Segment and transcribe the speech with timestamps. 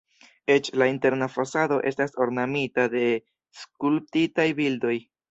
[0.51, 3.03] Eĉ la interna fasado estas ornamita de
[3.61, 4.95] skulptitaj bildoj.